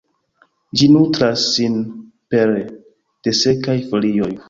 Ĝi 0.81 0.87
nutras 0.93 1.45
sin 1.51 1.77
pere 2.35 2.67
de 2.69 3.39
sekaj 3.45 3.81
folioj. 3.95 4.37